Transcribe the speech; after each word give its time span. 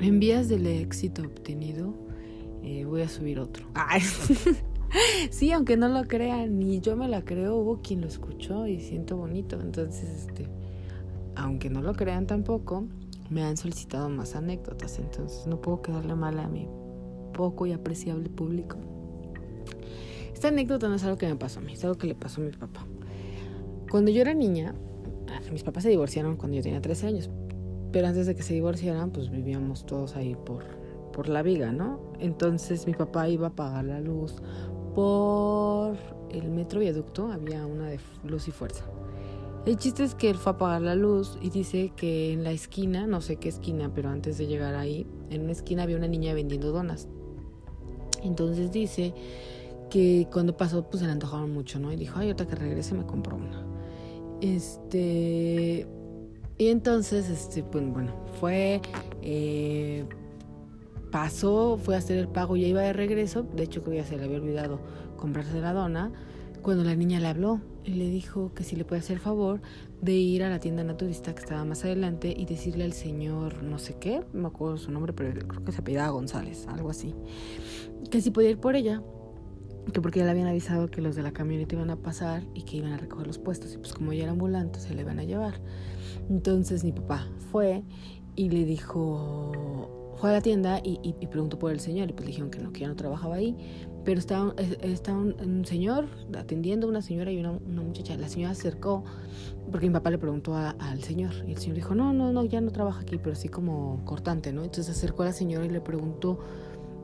En 0.00 0.20
vías 0.20 0.48
del 0.48 0.66
éxito 0.66 1.22
obtenido, 1.22 1.92
eh, 2.62 2.84
voy 2.84 3.02
a 3.02 3.08
subir 3.08 3.40
otro. 3.40 3.66
sí, 5.30 5.50
aunque 5.50 5.76
no 5.76 5.88
lo 5.88 6.04
crean, 6.06 6.58
ni 6.58 6.80
yo 6.80 6.96
me 6.96 7.08
la 7.08 7.24
creo, 7.24 7.56
hubo 7.56 7.82
quien 7.82 8.02
lo 8.02 8.06
escuchó 8.06 8.66
y 8.68 8.80
siento 8.80 9.16
bonito. 9.16 9.60
Entonces, 9.60 10.26
este, 10.26 10.46
aunque 11.34 11.68
no 11.68 11.82
lo 11.82 11.94
crean 11.94 12.26
tampoco, 12.28 12.86
me 13.28 13.42
han 13.42 13.56
solicitado 13.56 14.08
más 14.08 14.36
anécdotas. 14.36 15.00
Entonces, 15.00 15.46
no 15.48 15.60
puedo 15.60 15.82
quedarle 15.82 16.14
mal 16.14 16.38
a 16.38 16.46
mi 16.46 16.68
poco 17.32 17.66
y 17.66 17.72
apreciable 17.72 18.28
público. 18.28 18.76
Esta 20.32 20.48
anécdota 20.48 20.88
no 20.88 20.94
es 20.94 21.02
algo 21.02 21.18
que 21.18 21.26
me 21.26 21.34
pasó 21.34 21.58
a 21.58 21.62
mí, 21.62 21.72
es 21.72 21.82
algo 21.82 21.98
que 21.98 22.06
le 22.06 22.14
pasó 22.14 22.40
a 22.40 22.44
mi 22.44 22.52
papá. 22.52 22.86
Cuando 23.90 24.12
yo 24.12 24.20
era 24.20 24.32
niña, 24.34 24.74
ah, 25.28 25.40
mis 25.50 25.64
papás 25.64 25.82
se 25.82 25.88
divorciaron 25.88 26.36
cuando 26.36 26.56
yo 26.56 26.62
tenía 26.62 26.80
13 26.80 27.06
años, 27.08 27.30
pero 27.92 28.06
antes 28.06 28.26
de 28.26 28.34
que 28.34 28.42
se 28.42 28.54
divorciaran, 28.54 29.10
pues 29.10 29.30
vivíamos 29.30 29.86
todos 29.86 30.16
ahí 30.16 30.34
por, 30.34 30.64
por 31.12 31.28
la 31.28 31.42
viga, 31.42 31.72
¿no? 31.72 32.00
Entonces 32.18 32.86
mi 32.86 32.94
papá 32.94 33.28
iba 33.28 33.48
a 33.48 33.54
pagar 33.54 33.84
la 33.84 34.00
luz 34.00 34.36
por 34.94 35.96
el 36.30 36.50
metro 36.50 36.80
viaducto, 36.80 37.30
había 37.30 37.64
una 37.66 37.88
de 37.88 38.00
luz 38.24 38.48
y 38.48 38.50
fuerza. 38.50 38.84
El 39.66 39.76
chiste 39.76 40.04
es 40.04 40.14
que 40.14 40.30
él 40.30 40.36
fue 40.36 40.52
a 40.52 40.54
apagar 40.54 40.82
la 40.82 40.94
luz 40.94 41.38
y 41.42 41.50
dice 41.50 41.92
que 41.94 42.32
en 42.32 42.44
la 42.44 42.52
esquina, 42.52 43.06
no 43.06 43.20
sé 43.20 43.36
qué 43.36 43.48
esquina, 43.48 43.92
pero 43.94 44.08
antes 44.08 44.38
de 44.38 44.46
llegar 44.46 44.74
ahí, 44.74 45.06
en 45.30 45.42
una 45.42 45.52
esquina 45.52 45.82
había 45.82 45.96
una 45.96 46.08
niña 46.08 46.32
vendiendo 46.32 46.72
donas. 46.72 47.08
Entonces 48.22 48.72
dice 48.72 49.14
que 49.90 50.26
cuando 50.32 50.56
pasó, 50.56 50.88
pues 50.88 51.00
se 51.00 51.06
le 51.06 51.12
antojaron 51.12 51.52
mucho, 51.52 51.78
¿no? 51.78 51.92
Y 51.92 51.96
dijo, 51.96 52.18
ay, 52.18 52.28
ahorita 52.28 52.46
que 52.46 52.54
regrese 52.54 52.94
me 52.94 53.04
compro 53.04 53.36
una. 53.36 53.66
Este. 54.40 55.86
Y 56.58 56.68
entonces, 56.68 57.30
este, 57.30 57.62
pues 57.62 57.86
bueno, 57.86 58.12
fue. 58.40 58.80
Eh, 59.22 60.04
pasó, 61.10 61.78
fue 61.82 61.94
a 61.94 61.98
hacer 61.98 62.18
el 62.18 62.28
pago, 62.28 62.56
ya 62.56 62.66
iba 62.66 62.82
de 62.82 62.92
regreso. 62.92 63.44
De 63.44 63.62
hecho, 63.62 63.82
que 63.82 63.94
ya 63.96 64.04
se 64.04 64.16
le 64.16 64.24
había 64.24 64.38
olvidado 64.38 64.80
comprarse 65.16 65.60
la 65.60 65.72
dona. 65.72 66.12
Cuando 66.62 66.82
la 66.82 66.96
niña 66.96 67.20
le 67.20 67.28
habló 67.28 67.60
y 67.84 67.92
le 67.92 68.10
dijo 68.10 68.52
que 68.52 68.64
si 68.64 68.74
le 68.74 68.84
puede 68.84 69.00
hacer 69.00 69.20
favor 69.20 69.60
de 70.02 70.12
ir 70.12 70.42
a 70.42 70.50
la 70.50 70.58
tienda 70.58 70.82
naturista 70.82 71.32
que 71.34 71.40
estaba 71.40 71.64
más 71.64 71.84
adelante 71.84 72.34
y 72.36 72.44
decirle 72.46 72.84
al 72.84 72.92
señor, 72.92 73.62
no 73.62 73.78
sé 73.78 73.96
qué, 73.98 74.24
no 74.32 74.42
me 74.42 74.48
acuerdo 74.48 74.76
su 74.76 74.90
nombre, 74.90 75.12
pero 75.12 75.46
creo 75.46 75.64
que 75.64 75.72
se 75.72 75.80
apellidaba 75.80 76.10
González, 76.10 76.66
algo 76.66 76.90
así, 76.90 77.14
que 78.10 78.20
si 78.20 78.30
podía 78.32 78.50
ir 78.50 78.58
por 78.58 78.76
ella 78.76 79.02
que 79.92 80.00
porque 80.00 80.20
ya 80.20 80.24
le 80.24 80.32
habían 80.32 80.48
avisado 80.48 80.90
que 80.90 81.00
los 81.00 81.16
de 81.16 81.22
la 81.22 81.32
camioneta 81.32 81.74
iban 81.74 81.90
a 81.90 81.96
pasar 81.96 82.42
y 82.54 82.62
que 82.62 82.76
iban 82.76 82.92
a 82.92 82.98
recoger 82.98 83.26
los 83.26 83.38
puestos 83.38 83.74
y 83.74 83.78
pues 83.78 83.92
como 83.92 84.12
ya 84.12 84.24
era 84.24 84.32
ambulante 84.32 84.80
se 84.80 84.94
le 84.94 85.02
iban 85.02 85.18
a 85.18 85.24
llevar. 85.24 85.60
Entonces 86.28 86.84
mi 86.84 86.92
papá 86.92 87.26
fue 87.50 87.82
y 88.36 88.50
le 88.50 88.64
dijo, 88.64 90.14
fue 90.16 90.30
a 90.30 90.32
la 90.34 90.40
tienda 90.40 90.80
y, 90.82 91.00
y, 91.02 91.26
preguntó 91.26 91.58
por 91.58 91.72
el 91.72 91.80
señor 91.80 92.10
y 92.10 92.12
pues 92.12 92.24
le 92.24 92.28
dijeron 92.28 92.50
que 92.50 92.58
no, 92.58 92.72
que 92.72 92.80
ya 92.80 92.88
no 92.88 92.96
trabajaba 92.96 93.36
ahí, 93.36 93.56
pero 94.04 94.18
estaba, 94.20 94.54
estaba 94.82 95.18
un, 95.18 95.64
señor 95.64 96.06
atendiendo 96.36 96.86
a 96.86 96.90
una 96.90 97.02
señora 97.02 97.30
y 97.30 97.38
una, 97.38 97.52
una, 97.52 97.82
muchacha. 97.82 98.16
La 98.16 98.28
señora 98.28 98.52
acercó 98.52 99.04
porque 99.70 99.86
mi 99.86 99.92
papá 99.92 100.10
le 100.10 100.18
preguntó 100.18 100.56
al 100.56 101.02
señor 101.02 101.32
y 101.46 101.52
el 101.52 101.58
señor 101.58 101.76
dijo, 101.76 101.94
no, 101.94 102.12
no, 102.12 102.32
no, 102.32 102.44
ya 102.44 102.60
no 102.60 102.70
trabaja 102.70 103.00
aquí, 103.00 103.18
pero 103.18 103.32
así 103.32 103.48
como 103.48 104.04
cortante, 104.04 104.52
¿no? 104.52 104.64
Entonces 104.64 104.96
acercó 104.96 105.22
a 105.22 105.26
la 105.26 105.32
señora 105.32 105.66
y 105.66 105.68
le 105.68 105.80
preguntó 105.80 106.38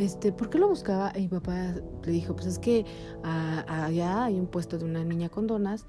este, 0.00 0.32
¿por 0.32 0.50
qué 0.50 0.58
lo 0.58 0.68
buscaba? 0.68 1.12
Y 1.16 1.22
mi 1.22 1.28
papá 1.28 1.74
le 2.04 2.12
dijo, 2.12 2.34
pues 2.34 2.46
es 2.46 2.58
que 2.58 2.84
allá 3.22 4.24
hay 4.24 4.38
un 4.38 4.46
puesto 4.46 4.78
de 4.78 4.84
una 4.84 5.04
niña 5.04 5.28
con 5.28 5.46
donas 5.46 5.86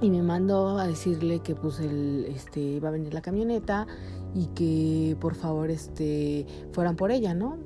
y 0.00 0.10
me 0.10 0.22
mandó 0.22 0.78
a 0.78 0.86
decirle 0.86 1.40
que 1.40 1.54
pues 1.54 1.80
él 1.80 2.26
este, 2.28 2.60
iba 2.60 2.88
a 2.88 2.92
venir 2.92 3.14
la 3.14 3.22
camioneta 3.22 3.86
y 4.34 4.46
que 4.48 5.16
por 5.20 5.34
favor 5.34 5.70
este, 5.70 6.46
fueran 6.72 6.96
por 6.96 7.10
ella, 7.10 7.34
¿no? 7.34 7.56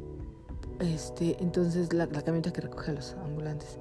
Este, 0.81 1.37
entonces 1.41 1.93
la, 1.93 2.07
camioneta 2.07 2.53
que 2.53 2.61
recoge 2.61 2.93
a 2.93 2.95
los 2.95 3.15
ambulantes. 3.15 3.79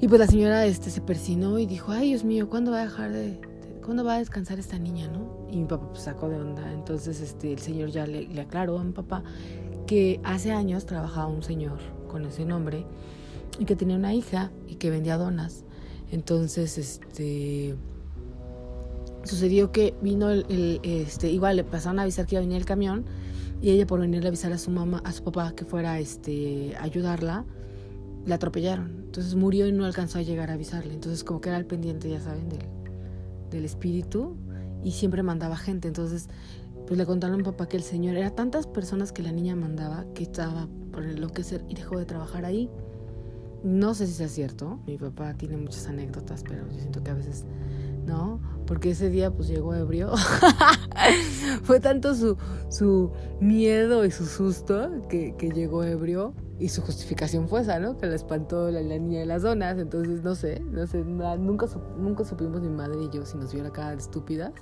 Y 0.00 0.08
pues 0.08 0.20
la 0.20 0.26
señora 0.26 0.66
este, 0.66 0.90
se 0.90 1.00
persinó 1.00 1.58
y 1.58 1.66
dijo, 1.66 1.92
ay 1.92 2.08
Dios 2.08 2.24
mío, 2.24 2.48
¿cuándo 2.48 2.72
va 2.72 2.80
a 2.80 2.84
dejar 2.84 3.12
de, 3.12 3.40
¿cuándo 3.84 4.04
va 4.04 4.14
a 4.14 4.18
descansar 4.18 4.58
esta 4.58 4.78
niña, 4.78 5.08
no? 5.08 5.46
Y 5.50 5.58
mi 5.58 5.64
papá 5.64 5.88
pues, 5.90 6.02
sacó 6.02 6.28
de 6.28 6.36
onda. 6.36 6.72
Entonces 6.72 7.20
este, 7.20 7.52
el 7.52 7.58
señor 7.58 7.90
ya 7.90 8.06
le, 8.06 8.26
le 8.28 8.40
aclaró 8.40 8.78
a 8.78 8.84
mi 8.84 8.92
papá 8.92 9.24
que 9.86 10.20
hace 10.24 10.52
años 10.52 10.86
trabajaba 10.86 11.26
un 11.28 11.42
señor 11.42 11.78
con 12.08 12.24
ese 12.24 12.44
nombre 12.44 12.86
y 13.58 13.64
que 13.64 13.76
tenía 13.76 13.96
una 13.96 14.14
hija 14.14 14.50
y 14.68 14.76
que 14.76 14.90
vendía 14.90 15.16
donas. 15.16 15.64
Entonces, 16.10 16.78
este 16.78 17.76
sucedió 19.24 19.72
que 19.72 19.94
vino 20.02 20.30
el, 20.30 20.80
este 20.82 21.30
igual 21.30 21.56
le 21.56 21.64
pasaron 21.64 21.98
a 21.98 22.02
avisar 22.02 22.26
que 22.26 22.34
iba 22.34 22.40
a 22.40 22.44
venir 22.44 22.58
el 22.58 22.64
camión 22.64 23.04
y 23.60 23.70
ella 23.70 23.86
por 23.86 24.00
venir 24.00 24.24
a 24.24 24.28
avisar 24.28 24.52
a 24.52 24.58
su 24.58 24.70
mamá 24.70 25.00
a 25.04 25.12
su 25.12 25.22
papá 25.22 25.54
que 25.54 25.64
fuera 25.64 26.00
este 26.00 26.74
ayudarla 26.80 27.44
la 28.26 28.36
atropellaron. 28.36 29.02
Entonces 29.06 29.34
murió 29.34 29.66
y 29.66 29.72
no 29.72 29.84
alcanzó 29.84 30.18
a 30.18 30.22
llegar 30.22 30.50
a 30.50 30.54
avisarle. 30.54 30.94
Entonces 30.94 31.24
como 31.24 31.40
que 31.40 31.48
era 31.48 31.58
el 31.58 31.66
pendiente 31.66 32.08
ya 32.08 32.20
saben 32.20 32.48
del, 32.48 32.60
del 33.50 33.64
espíritu 33.64 34.36
y 34.82 34.92
siempre 34.92 35.22
mandaba 35.22 35.56
gente. 35.56 35.88
Entonces 35.88 36.28
pues 36.92 36.98
le 36.98 37.06
contaron 37.06 37.40
a 37.40 37.44
papá 37.44 37.70
que 37.70 37.78
el 37.78 37.82
señor 37.82 38.16
era 38.16 38.32
tantas 38.32 38.66
personas 38.66 39.12
que 39.12 39.22
la 39.22 39.32
niña 39.32 39.56
mandaba 39.56 40.04
que 40.12 40.24
estaba 40.24 40.68
por 40.92 41.02
enloquecer 41.04 41.64
y 41.66 41.74
dejó 41.74 41.98
de 41.98 42.04
trabajar 42.04 42.44
ahí. 42.44 42.68
No 43.64 43.94
sé 43.94 44.06
si 44.06 44.12
sea 44.12 44.28
cierto, 44.28 44.78
mi 44.86 44.98
papá 44.98 45.32
tiene 45.32 45.56
muchas 45.56 45.86
anécdotas, 45.86 46.42
pero 46.46 46.70
yo 46.70 46.78
siento 46.78 47.02
que 47.02 47.10
a 47.10 47.14
veces 47.14 47.46
no, 48.04 48.42
porque 48.66 48.90
ese 48.90 49.08
día 49.08 49.30
pues 49.30 49.48
llegó 49.48 49.74
ebrio. 49.74 50.12
Fue 51.62 51.80
tanto 51.80 52.14
su, 52.14 52.36
su 52.68 53.10
miedo 53.40 54.04
y 54.04 54.10
su 54.10 54.26
susto 54.26 54.90
que, 55.08 55.34
que, 55.38 55.48
llegó 55.48 55.84
ebrio 55.84 56.34
y 56.58 56.68
su 56.68 56.82
justificación 56.82 57.48
fue 57.48 57.62
esa, 57.62 57.78
¿no? 57.78 57.96
Que 57.96 58.04
la 58.04 58.16
espantó 58.16 58.70
la, 58.70 58.82
la 58.82 58.98
niña 58.98 59.20
de 59.20 59.26
las 59.26 59.40
zonas, 59.40 59.78
entonces 59.78 60.22
no 60.22 60.34
sé, 60.34 60.60
no 60.60 60.86
sé, 60.86 61.02
nunca, 61.02 61.68
nunca 61.96 62.24
supimos 62.26 62.60
mi 62.60 62.68
madre 62.68 63.04
y 63.04 63.08
yo 63.08 63.24
si 63.24 63.38
nos 63.38 63.54
vio 63.54 63.62
la 63.62 63.70
cara 63.70 63.92
de 63.92 63.96
estúpidas 63.96 64.52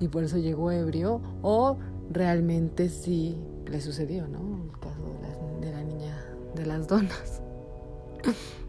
y 0.00 0.08
por 0.08 0.24
eso 0.24 0.38
llegó 0.38 0.72
ebrio 0.72 1.20
o 1.42 1.78
realmente 2.10 2.88
sí 2.88 3.36
le 3.66 3.80
sucedió, 3.80 4.26
¿no? 4.26 4.64
El 4.64 4.80
caso 4.80 5.04
de 5.22 5.30
de 5.60 5.72
la 5.72 5.84
niña 5.84 6.26
de 6.54 6.66
las 6.66 6.88
donas. 6.88 7.42